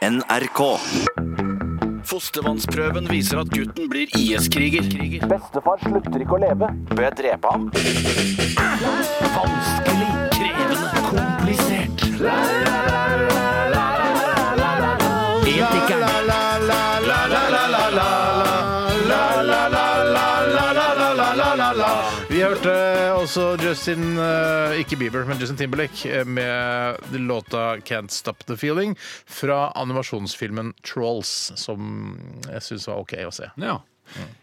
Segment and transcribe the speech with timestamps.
[0.00, 0.60] NRK.
[2.08, 4.86] Fostervannsprøven viser at gutten blir IS-kriger.
[5.28, 6.70] Bestefar slutter ikke å leve.
[6.94, 7.66] Bør jeg drepe ham?
[9.36, 9.89] Vanskelig,
[23.20, 28.96] også Justin eh, ikke Bieber, men Justin Timberlake eh, med låta 'Can't Stop The Feeling'
[29.26, 33.50] fra animasjonsfilmen Trolls, som jeg syns var OK å se.
[33.60, 33.80] Ja.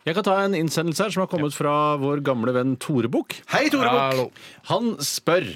[0.05, 3.39] Jeg kan ta en innsendelse her som har kommet fra vår gamle venn Tore Bukk.
[3.51, 4.37] Hei, Tore Bukk!
[4.69, 5.49] Han spør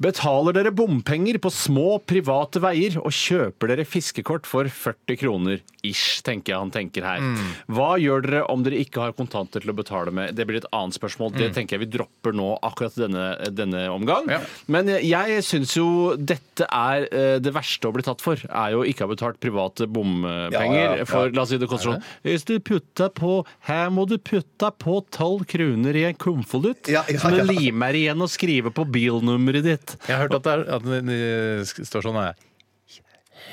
[0.00, 6.20] Betaler dere bompenger på små private veier og kjøper dere fiskekort for 40 kroner ish,
[6.24, 7.24] tenker jeg han tenker her.
[7.68, 10.32] Hva gjør dere om dere ikke har kontanter til å betale med?
[10.36, 11.34] Det blir et annet spørsmål.
[11.36, 14.28] Det tenker jeg vi dropper nå akkurat denne, denne omgang.
[14.32, 14.40] Ja.
[14.72, 18.40] Men jeg syns jo dette er eh, det verste å bli tatt for.
[18.48, 20.96] Er jo ikke å ha betalt private bompenger.
[20.96, 21.08] Ja, ja.
[21.08, 24.68] For la oss si det koster sånn Hvis du putter på Her må du putte
[24.80, 26.88] på 12 kroner i en konvolutt.
[27.20, 29.89] Som du limer igjen og skriver på bilnummeret ditt.
[30.06, 32.38] Jeg har hørt at det, er, at det, det står sånn her.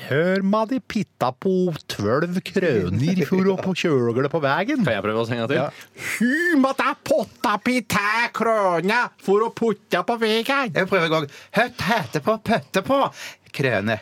[0.08, 1.50] Hør meg de pitta på
[1.90, 4.84] 12 krøner for å på kjøle på veien.
[4.84, 5.58] Kan jeg prøve å henge til?
[5.58, 5.68] Ja.
[6.14, 10.46] Hu måtte potta pitta krøna for å putte på veien.
[10.46, 11.28] Jeg prøver en gang.
[11.58, 13.00] Høtt hete på, pøtte på.
[13.52, 13.98] Krøne.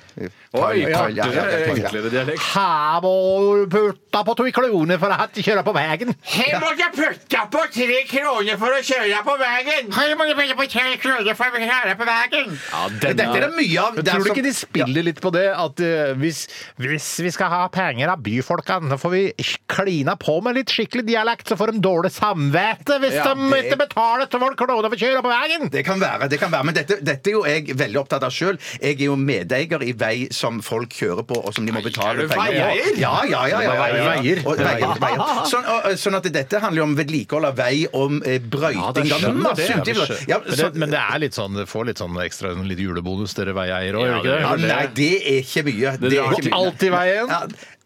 [0.57, 1.75] Oi, Ja, ja, ja, ja, ja, ja.
[1.75, 2.41] enklere dialekt.
[2.55, 3.13] Her må
[3.61, 6.15] du putte på to kroner for å kjøre på veien.
[6.33, 9.91] Her må du putte på tre kroner for å kjøre på veien.
[9.93, 12.55] Her må du putte på tre kroner for å kjøre på veien.
[12.73, 13.99] Ja, Dette er det mye av.
[14.01, 15.45] Tror du som- ikke de spiller litt på det?
[15.57, 16.47] At uh, hvis,
[16.81, 19.25] hvis vi skal ha penger av byfolkene, så får vi
[19.69, 23.65] klina på med litt skikkelig dialekt, så får de dårlig samvittighet hvis Ja, de det-
[23.67, 25.69] ikke betaler 12 kroner for å kjøre på veien.
[25.71, 26.65] Det kan være, det kan være.
[26.65, 28.57] Men dette, dette er jo jeg veldig opptatt av sjøl.
[28.81, 32.25] Jeg er jo medeier i vei som folk kjører på, og som de må betale
[32.25, 32.97] er penger på.
[33.01, 33.61] Ja, ja, ja.
[33.63, 34.07] ja, ja, ja.
[34.11, 34.43] Veier.
[34.47, 35.43] Og, veier, veier.
[35.51, 39.11] Sånn, og, sånn at dette handler jo om vedlikehold av vei, om eh, brøyting.
[39.13, 39.79] Ja, masse det.
[39.83, 40.25] utgifter.
[40.31, 42.81] Ja, Men det, men det er litt sånn, det får litt sånn ekstra en litt
[42.83, 44.71] julebonus, dere veieiere òg, Ja, gjør det ikke det?
[44.73, 45.95] nei, det er ikke mye.
[46.03, 46.59] Det er ikke mye.
[46.61, 47.33] alltid veien.
[47.37, 47.43] Ja,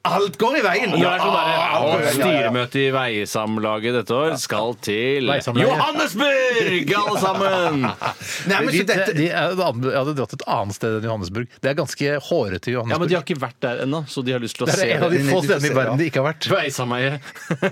[0.08, 0.92] alt går i veien.
[0.96, 1.48] Det er sånn der.
[1.50, 2.12] Ja, ja, ja.
[2.14, 5.28] Styremøtet i Veisamlaget dette år skal til
[5.60, 7.82] Johannesburg, alle sammen!
[8.50, 11.52] Nei, men De, så dette, de, er jeg hadde dratt et annet sted enn Johannesburg.
[11.60, 13.10] Det er ganske hårete Johannesburg Ja, men Johannesburg.
[13.10, 14.96] De har ikke vært der ennå, så de har lyst til å det se er
[14.96, 15.26] en av de det.
[15.28, 16.48] få de- de- stedene i verden de ikke har vært.
[16.54, 17.12] Veisameie.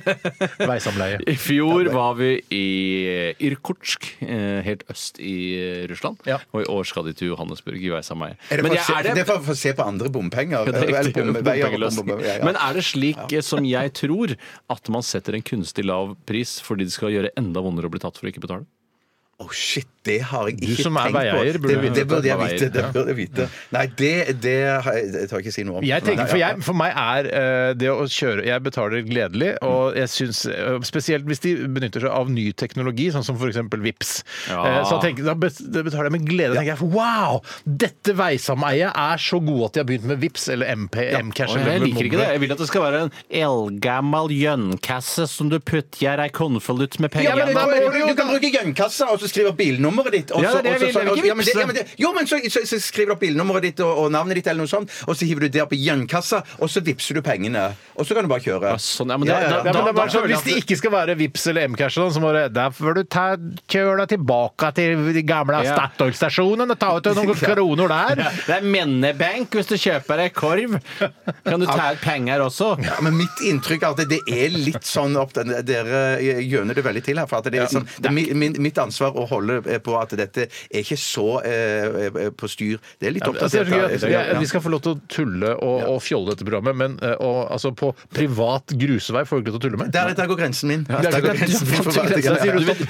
[0.73, 1.21] Veisamleie.
[1.33, 2.65] I fjor var vi i
[3.49, 5.35] Irkutsk, eh, helt øst i
[5.91, 6.21] Russland.
[6.29, 6.39] Ja.
[6.53, 8.37] Og i år skal de til Johannesburg i Veisameie.
[8.51, 9.73] er det, Men for, jeg- å se, er det- det er for, for å se
[9.73, 10.59] på andre bompenger?
[10.59, 11.25] Ja, det er Eller riktig.
[11.25, 12.18] bom- veier og Bompengeløsning.
[12.25, 12.47] Ja, ja.
[12.47, 14.35] Men er det slik eh, som jeg tror,
[14.73, 18.03] at man setter en kunstig lav pris fordi det skal gjøre enda vondere å bli
[18.03, 18.67] tatt for å ikke betale?
[19.39, 21.21] Å, shit, det har jeg Du ikke som er tenkt på.
[21.39, 22.69] veieier, burde det, vite det burde jeg vite.
[22.75, 23.45] Det burde jeg vite.
[23.75, 24.11] Nei, det,
[24.43, 25.85] det, har jeg, det tør jeg ikke si noe om.
[25.87, 29.95] Jeg tenker, for, jeg, for meg er eh, det å kjøre Jeg betaler gledelig, og
[29.95, 33.61] jeg syns eh, Spesielt hvis de benytter seg av ny teknologi, sånn som f.eks.
[33.85, 34.11] Vips.
[34.51, 34.65] Ja.
[34.65, 36.57] Eh, så tenker, da det betaler jeg med glede.
[36.57, 37.39] Da tenker jeg wow!
[37.85, 41.55] Dette veisameiet er så gode at de har begynt med Vips eller MP, Mcash.
[41.55, 42.29] Og jeg liker ikke det.
[42.35, 47.15] Jeg vil at det skal være en eldgammel gjønkasse som du putter ei konvolutt med
[47.15, 50.31] penger Ja, men du, du du kan bruke gønnkassa og så skrive skriver bilnummeret ditt.
[50.31, 51.09] Og Ja, så, det er det og så- jeg vil.
[51.09, 51.61] Jeg vil ikke ja, men det- vipse.
[51.61, 54.11] ja, men det- Jo, men så, så, så skriver du opp bilnummeret ditt og, og
[54.13, 56.81] navnet ditt, eller noe sånt, og så hiver du det opp i gønnkassa, og så
[56.81, 57.75] vippser du pengene.
[57.99, 58.63] Og så kan du bare kjøre.
[58.73, 59.59] Ja, sånn, ja, men det- Ja, ja, da- ja.
[59.59, 62.13] Ja, men det er bare sånn, hvis det ikke skal være Vips eller Mcash, og
[62.13, 63.25] sånn, så må det, får du ta,
[63.69, 65.75] kjøre deg tilbake til de gamle Ja.
[65.75, 68.15] Statoil-stasjonen og ta ut noen kroner der.
[68.47, 70.79] Det er Mennebank hvis du kjøper deg korv.
[71.45, 72.71] Kan du ta ut penger også?
[72.85, 76.85] Ja, men mitt inntrykk er at det er litt sånn opp den, Dere gjøner det
[76.85, 77.27] veldig til her.
[77.27, 80.11] For at det er, liksom, det er mi- min, mitt ansvar å holde på at
[80.17, 82.79] dette er ikke så eh, eh, på styr.
[83.01, 83.67] Det er litt Altså, jeg
[84.01, 84.09] da.
[84.09, 87.17] jeg- vi skal få lov til å tulle og, og fjolle dette programmet, men eh,
[87.21, 89.93] og, altså, på privat grusvei får du ikke til å tulle med.
[89.93, 90.85] Der, der går grensen min.
[90.89, 92.87] der- Der går grensen min for hva- der- der- sier du vil,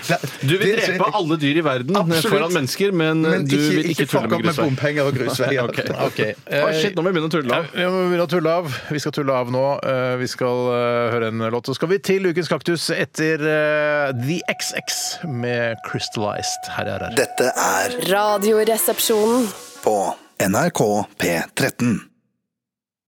[0.50, 2.32] du vil drepe alle dyr i verden Absolutt.
[2.32, 5.06] foran mennesker, men, Men du ikke, vil ikke ikke tulle fuck med opp med bompenger
[5.06, 5.64] og grusveier.
[5.68, 5.88] okay.
[6.08, 6.34] okay.
[6.50, 8.72] Å, shit, nå må vi begynne å tulle Ja, vi må begynne å tulle av.
[8.90, 9.64] Vi skal tulle av nå.
[9.84, 11.66] Eh, Vi skal eh, høre en låt.
[11.68, 16.68] Så skal vi til Ukens kaktus etter eh, The XX med Crystallized.
[16.76, 17.14] Her er her.
[17.18, 19.48] Dette er Radioresepsjonen.
[19.84, 19.96] på
[20.40, 20.80] NRK
[21.18, 22.00] P13.